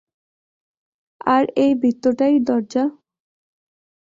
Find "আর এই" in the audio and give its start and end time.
1.27-1.71